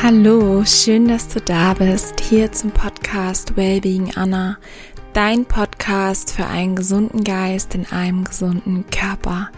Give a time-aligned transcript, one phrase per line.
[0.00, 4.56] Hallo, schön, dass du da bist, hier zum Podcast Wellbeing Anna,
[5.12, 9.50] dein Podcast für einen gesunden Geist in einem gesunden Körper.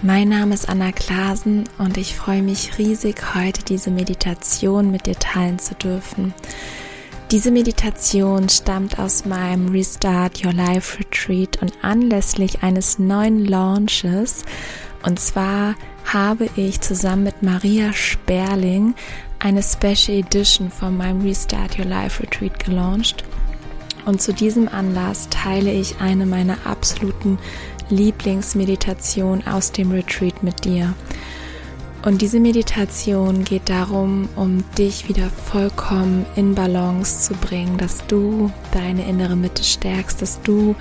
[0.00, 5.16] Mein Name ist Anna Klasen und ich freue mich riesig, heute diese Meditation mit dir
[5.16, 6.32] teilen zu dürfen.
[7.32, 14.44] Diese Meditation stammt aus meinem Restart Your Life Retreat und anlässlich eines neuen Launches.
[15.02, 18.94] Und zwar habe ich zusammen mit Maria Sperling
[19.44, 23.24] eine Special Edition von meinem Restart Your Life Retreat gelauncht.
[24.06, 27.38] Und zu diesem Anlass teile ich eine meiner absoluten
[27.90, 30.94] Lieblingsmeditationen aus dem Retreat mit dir.
[32.06, 38.50] Und diese Meditation geht darum, um dich wieder vollkommen in Balance zu bringen, dass du
[38.72, 40.74] deine innere Mitte stärkst, dass du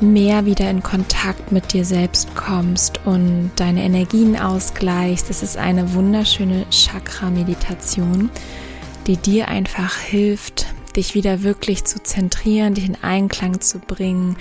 [0.00, 5.30] mehr wieder in Kontakt mit dir selbst kommst und deine Energien ausgleichst.
[5.30, 8.30] Es ist eine wunderschöne Chakra-Meditation,
[9.06, 14.36] die dir einfach hilft, dich wieder wirklich zu zentrieren, dich in Einklang zu bringen,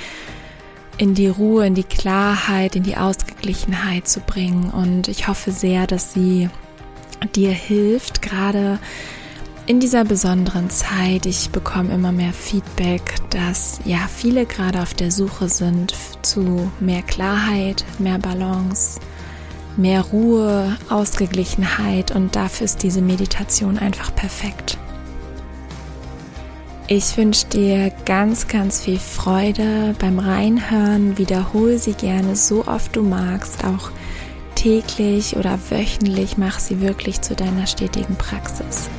[0.97, 4.69] in die Ruhe, in die Klarheit, in die Ausgeglichenheit zu bringen.
[4.69, 6.49] Und ich hoffe sehr, dass sie
[7.35, 8.79] dir hilft, gerade
[9.67, 15.11] in dieser besonderen Zeit, ich bekomme immer mehr Feedback, dass ja viele gerade auf der
[15.11, 19.01] Suche sind zu mehr Klarheit, mehr Balance,
[19.75, 24.77] mehr Ruhe, Ausgeglichenheit und dafür ist diese Meditation einfach perfekt.
[26.87, 31.17] Ich wünsche dir ganz, ganz viel Freude beim Reinhören.
[31.17, 33.91] Wiederhole sie gerne so oft du magst, auch
[34.55, 36.37] täglich oder wöchentlich.
[36.37, 38.89] Mach sie wirklich zu deiner stetigen Praxis.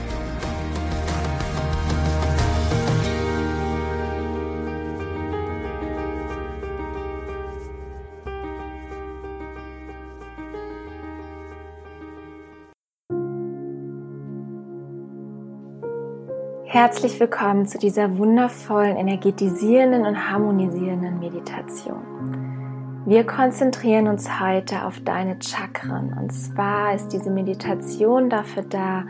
[16.70, 23.04] Herzlich willkommen zu dieser wundervollen, energetisierenden und harmonisierenden Meditation.
[23.06, 29.06] Wir konzentrieren uns heute auf deine Chakren und zwar ist diese Meditation dafür da,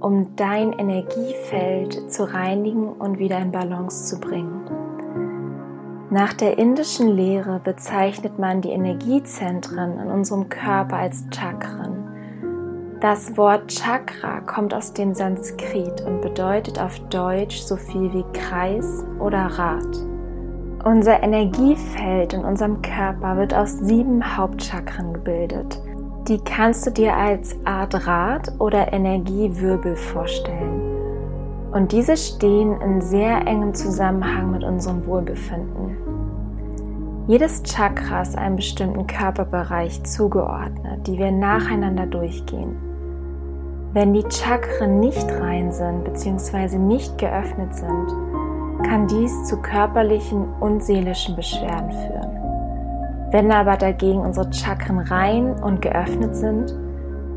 [0.00, 4.60] um dein Energiefeld zu reinigen und wieder in Balance zu bringen.
[6.10, 12.01] Nach der indischen Lehre bezeichnet man die Energiezentren in unserem Körper als Chakren.
[13.02, 19.04] Das Wort Chakra kommt aus dem Sanskrit und bedeutet auf Deutsch so viel wie Kreis
[19.18, 20.06] oder Rad.
[20.84, 25.82] Unser Energiefeld in unserem Körper wird aus sieben Hauptchakren gebildet.
[26.28, 31.72] Die kannst du dir als Art Rad oder Energiewirbel vorstellen.
[31.72, 35.96] Und diese stehen in sehr engem Zusammenhang mit unserem Wohlbefinden.
[37.26, 42.91] Jedes Chakra ist einem bestimmten Körperbereich zugeordnet, die wir nacheinander durchgehen.
[43.94, 46.78] Wenn die Chakren nicht rein sind bzw.
[46.78, 48.08] nicht geöffnet sind,
[48.86, 53.30] kann dies zu körperlichen und seelischen Beschwerden führen.
[53.32, 56.74] Wenn aber dagegen unsere Chakren rein und geöffnet sind,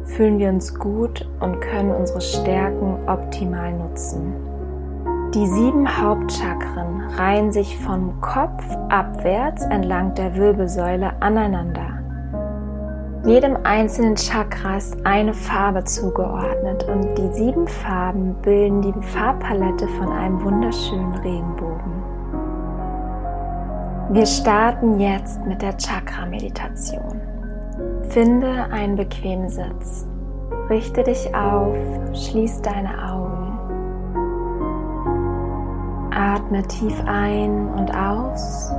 [0.05, 4.33] fühlen wir uns gut und können unsere Stärken optimal nutzen.
[5.33, 11.94] Die sieben Hauptchakren reihen sich vom Kopf abwärts entlang der Wirbelsäule aneinander
[13.25, 20.12] jedem einzelnen Chakra ist eine Farbe zugeordnet und die sieben Farben bilden die Farbpalette von
[20.12, 22.03] einem wunderschönen Regenbogen.
[24.12, 27.19] Wir starten jetzt mit der Chakra-Meditation.
[28.09, 30.06] Finde einen bequemen Sitz.
[30.69, 31.75] Richte dich auf,
[32.13, 33.57] schließ deine Augen.
[36.12, 38.72] Atme tief ein und aus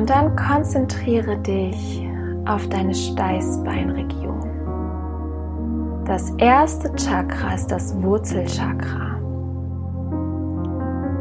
[0.00, 2.08] Und dann konzentriere dich
[2.46, 4.40] auf deine Steißbeinregion.
[6.06, 9.20] Das erste Chakra ist das Wurzelchakra.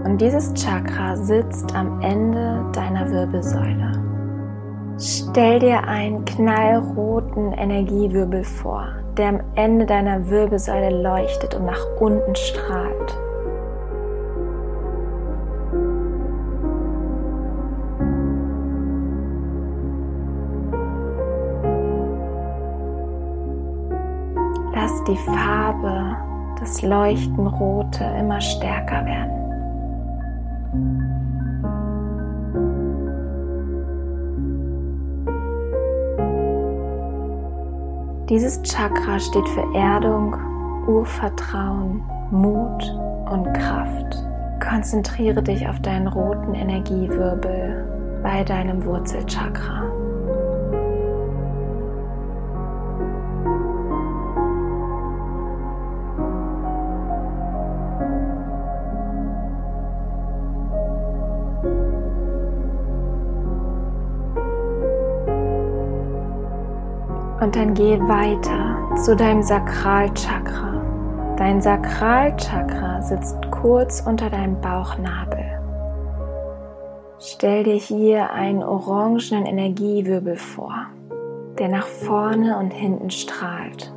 [0.06, 4.02] Und dieses Chakra sitzt am Ende deiner Wirbelsäule.
[4.98, 8.88] Stell dir einen knallroten Energiewirbel vor,
[9.18, 13.18] der am Ende deiner Wirbelsäule leuchtet und nach unten strahlt.
[25.10, 26.16] Die Farbe,
[26.60, 29.40] das Leuchten Rote immer stärker werden.
[38.30, 40.36] Dieses Chakra steht für Erdung,
[40.88, 42.84] Urvertrauen, Mut
[43.32, 44.24] und Kraft.
[44.60, 49.89] Konzentriere dich auf deinen roten Energiewirbel bei deinem Wurzelchakra.
[67.42, 71.36] Und dann geh weiter zu deinem Sakralchakra.
[71.38, 75.46] Dein Sakralchakra sitzt kurz unter deinem Bauchnabel.
[77.20, 80.88] Stell dir hier einen orangenen Energiewirbel vor,
[81.58, 83.94] der nach vorne und hinten strahlt.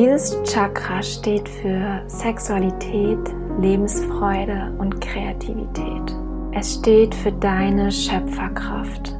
[0.00, 3.18] Dieses Chakra steht für Sexualität,
[3.60, 6.16] Lebensfreude und Kreativität.
[6.52, 9.14] Es steht für deine Schöpferkraft.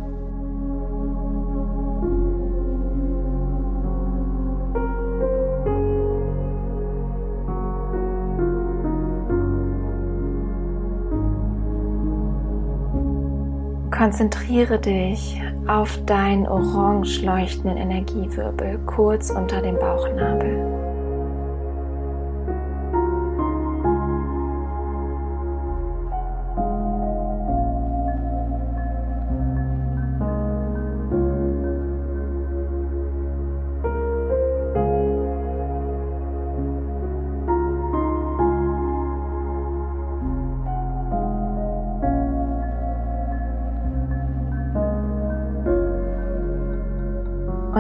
[13.90, 20.79] Konzentriere dich auf deinen orange leuchtenden Energiewirbel kurz unter dem Bauchnabel.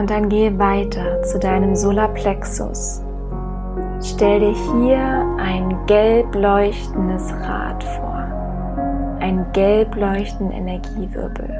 [0.00, 3.02] Und dann gehe weiter zu deinem Solarplexus.
[4.02, 11.50] Stell dir hier ein gelb leuchtendes Rad vor, ein gelb leuchtenden Energiewirbel.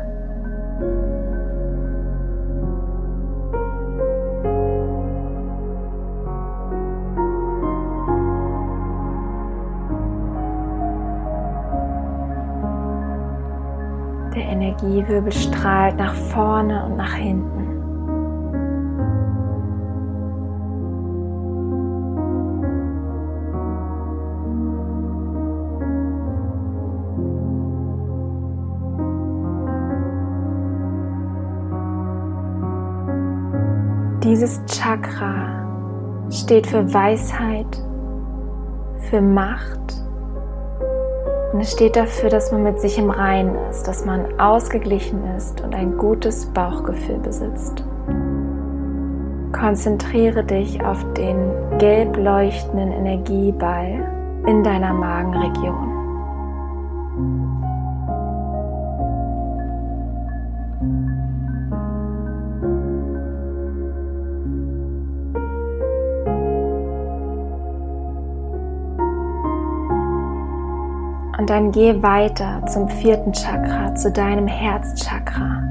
[14.34, 17.80] Der Energiewirbel strahlt nach vorne und nach hinten.
[34.31, 37.82] Dieses Chakra steht für Weisheit,
[39.11, 39.93] für Macht
[41.53, 45.61] und es steht dafür, dass man mit sich im Reinen ist, dass man ausgeglichen ist
[45.62, 47.82] und ein gutes Bauchgefühl besitzt.
[49.50, 55.89] Konzentriere dich auf den gelb leuchtenden Energieball in deiner Magenregion.
[71.50, 75.64] Dann geh weiter zum vierten Chakra, zu deinem Herzchakra.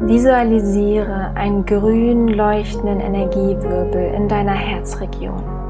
[0.00, 5.63] Visualisiere einen grün leuchtenden Energiewirbel in deiner Herzregion.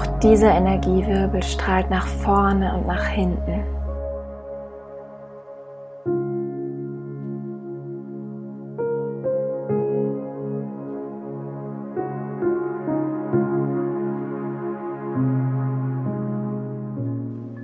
[0.00, 3.64] Auch dieser Energiewirbel strahlt nach vorne und nach hinten.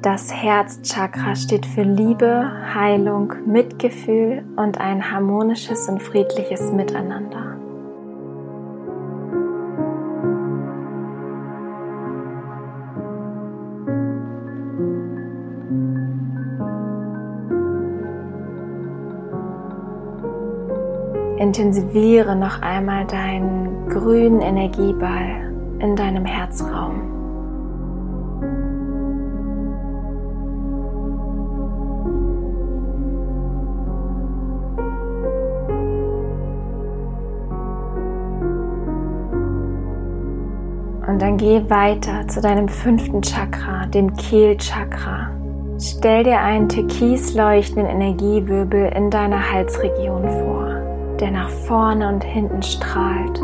[0.03, 7.36] Das Herzchakra steht für Liebe, Heilung, Mitgefühl und ein harmonisches und friedliches Miteinander.
[21.39, 27.03] Intensiviere noch einmal deinen grünen Energieball in deinem Herzraum.
[41.07, 45.31] Und dann geh weiter zu deinem fünften Chakra, dem Kehlchakra.
[45.79, 50.76] Stell dir einen türkis leuchtenden Energiewirbel in deiner Halsregion vor
[51.21, 53.41] der nach vorne und hinten strahlt.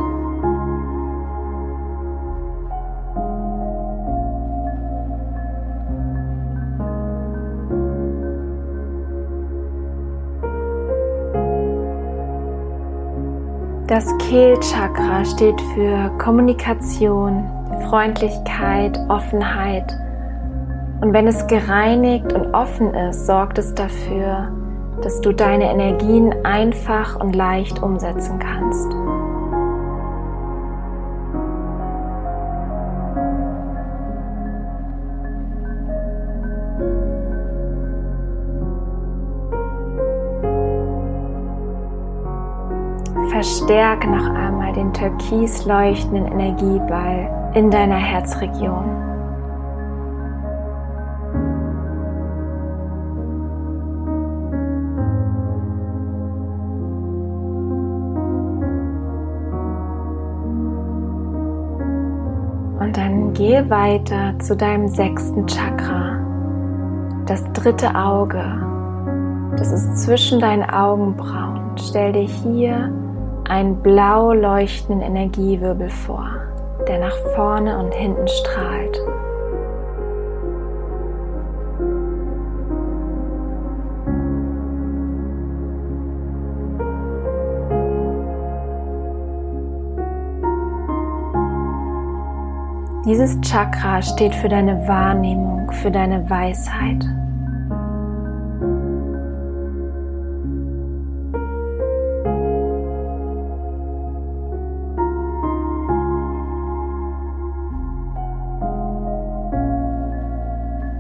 [13.93, 17.45] Das Kehlchakra steht für Kommunikation,
[17.91, 19.95] Freundlichkeit, Offenheit.
[21.03, 24.51] Und wenn es gereinigt und offen ist, sorgt es dafür,
[25.03, 28.93] dass du deine Energien einfach und leicht umsetzen kannst.
[43.31, 49.02] Verstärke noch einmal den türkis leuchtenden Energieball in deiner Herzregion.
[62.83, 66.19] Und dann gehe weiter zu deinem sechsten Chakra,
[67.27, 68.43] das dritte Auge.
[69.57, 71.77] Das ist zwischen deinen Augenbrauen.
[71.77, 72.93] Stell dir hier
[73.49, 76.29] einen blau leuchtenden Energiewirbel vor,
[76.89, 79.01] der nach vorne und hinten strahlt.
[93.05, 97.05] Dieses Chakra steht für deine Wahrnehmung, für deine Weisheit.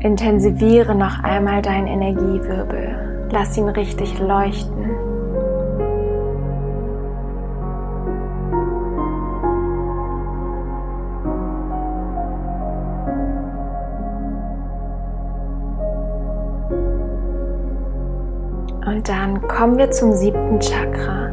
[0.00, 3.28] Intensiviere noch einmal deinen Energiewirbel.
[3.30, 5.11] Lass ihn richtig leuchten.
[18.92, 21.30] Und dann kommen wir zum siebten Chakra,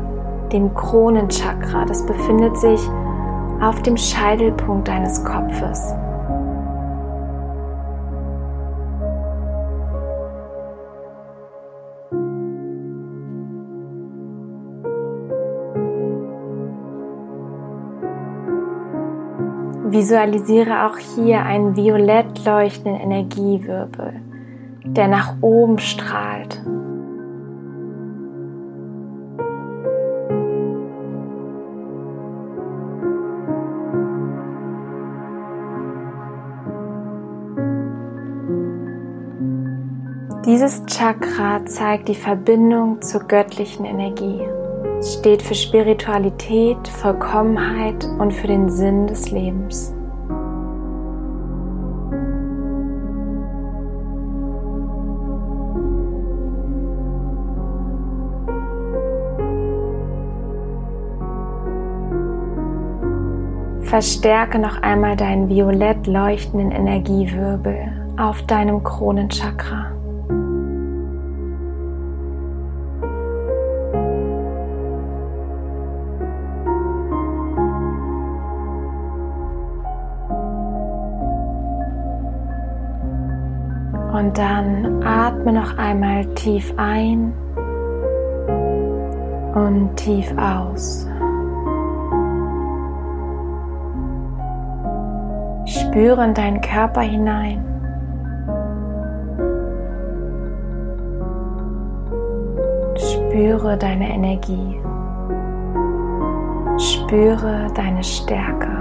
[0.50, 1.84] dem Kronenchakra.
[1.84, 2.80] Das befindet sich
[3.60, 5.94] auf dem Scheitelpunkt deines Kopfes.
[19.90, 24.14] Visualisiere auch hier einen violett leuchtenden Energiewirbel,
[24.86, 26.62] der nach oben strahlt.
[40.50, 44.42] Dieses Chakra zeigt die Verbindung zur göttlichen Energie
[45.02, 49.94] steht für Spiritualität, Vollkommenheit und für den Sinn des Lebens.
[63.82, 69.89] Verstärke noch einmal deinen violett leuchtenden Energiewirbel auf deinem Kronenchakra.
[85.50, 87.34] Atme noch einmal tief ein
[89.56, 91.08] und tief aus.
[95.66, 97.64] Spüre in deinen Körper hinein.
[102.96, 104.80] Spüre deine Energie.
[106.78, 108.79] Spüre deine Stärke.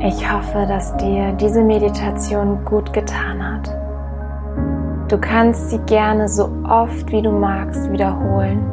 [0.00, 3.68] Ich hoffe, dass dir diese Meditation gut getan hat.
[5.10, 8.64] Du kannst sie gerne so oft wie du magst wiederholen.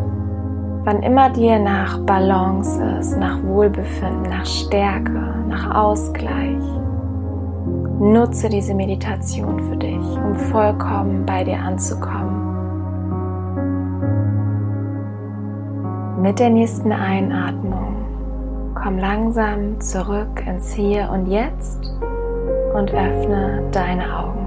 [0.84, 6.62] Wann immer dir nach Balance ist, nach Wohlbefinden, nach Stärke, nach Ausgleich.
[8.00, 12.44] Nutze diese Meditation für dich, um vollkommen bei dir anzukommen.
[16.22, 17.95] Mit der nächsten Einatmung
[18.86, 21.86] Komm langsam zurück ins Hier und Jetzt
[22.76, 24.45] und öffne deine Augen.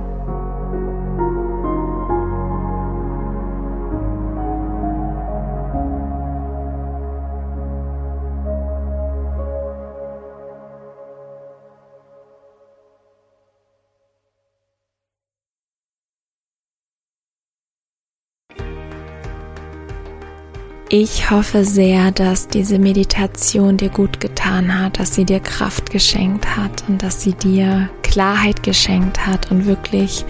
[21.01, 26.57] Ich hoffe sehr, dass diese Meditation dir gut getan hat, dass sie dir Kraft geschenkt
[26.57, 30.25] hat und dass sie dir Klarheit geschenkt hat und wirklich,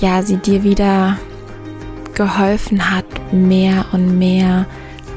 [0.00, 1.18] ja, sie dir wieder
[2.14, 4.66] geholfen hat, mehr und mehr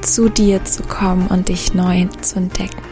[0.04, 2.84] zu dir zu kommen und dich neu zu entdecken.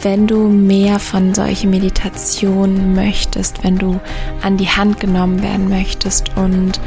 [0.00, 4.00] Wenn du mehr von solchen Meditationen möchtest, wenn du
[4.40, 6.80] an die Hand genommen werden möchtest und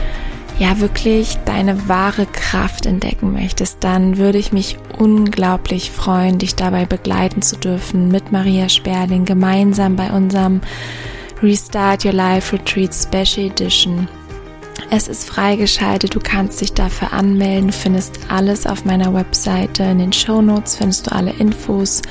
[0.59, 6.85] ja wirklich deine wahre Kraft entdecken möchtest, dann würde ich mich unglaublich freuen, dich dabei
[6.85, 10.61] begleiten zu dürfen mit Maria Sperling gemeinsam bei unserem
[11.41, 14.07] Restart Your Life Retreat Special Edition.
[14.89, 19.99] Es ist freigeschaltet, du kannst dich dafür anmelden, du findest alles auf meiner Webseite, in
[19.99, 22.01] den Show Notes findest du alle Infos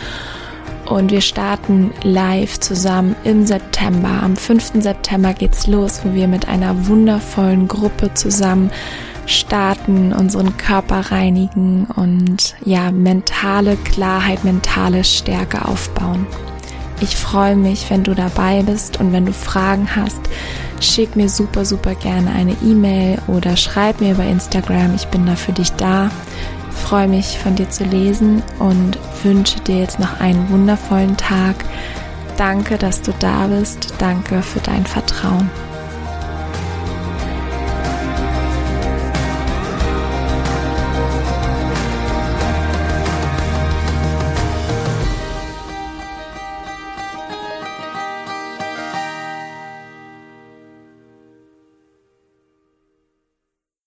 [0.87, 4.23] und wir starten live zusammen im September.
[4.23, 4.83] Am 5.
[4.83, 8.71] September geht's los, wo wir mit einer wundervollen Gruppe zusammen
[9.27, 16.27] starten, unseren Körper reinigen und ja, mentale Klarheit, mentale Stärke aufbauen.
[17.01, 20.21] Ich freue mich, wenn du dabei bist und wenn du Fragen hast,
[20.83, 24.95] schick mir super, super gerne eine E-Mail oder schreib mir über Instagram.
[24.95, 26.11] Ich bin da für dich da
[26.83, 31.57] freue mich von dir zu lesen und wünsche dir jetzt noch einen wundervollen Tag.
[32.37, 33.95] Danke, dass du da bist.
[33.99, 35.51] Danke für dein Vertrauen.